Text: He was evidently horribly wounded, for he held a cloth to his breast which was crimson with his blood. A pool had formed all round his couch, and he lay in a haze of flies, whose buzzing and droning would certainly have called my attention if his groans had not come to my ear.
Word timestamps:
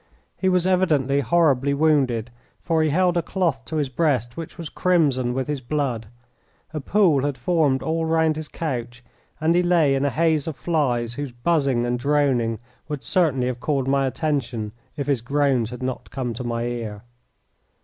He 0.35 0.49
was 0.49 0.65
evidently 0.65 1.19
horribly 1.21 1.75
wounded, 1.75 2.31
for 2.59 2.81
he 2.81 2.89
held 2.89 3.17
a 3.17 3.21
cloth 3.21 3.63
to 3.65 3.75
his 3.75 3.87
breast 3.87 4.35
which 4.35 4.57
was 4.57 4.67
crimson 4.67 5.31
with 5.35 5.47
his 5.47 5.61
blood. 5.61 6.07
A 6.73 6.79
pool 6.79 7.23
had 7.23 7.37
formed 7.37 7.83
all 7.83 8.05
round 8.05 8.35
his 8.35 8.47
couch, 8.47 9.03
and 9.39 9.53
he 9.53 9.61
lay 9.61 9.93
in 9.93 10.03
a 10.03 10.09
haze 10.09 10.47
of 10.47 10.55
flies, 10.55 11.13
whose 11.13 11.31
buzzing 11.31 11.85
and 11.85 11.99
droning 11.99 12.57
would 12.87 13.03
certainly 13.03 13.45
have 13.45 13.59
called 13.59 13.87
my 13.87 14.07
attention 14.07 14.71
if 14.97 15.05
his 15.05 15.21
groans 15.21 15.69
had 15.69 15.83
not 15.83 16.09
come 16.09 16.33
to 16.33 16.43
my 16.43 16.63
ear. 16.63 17.03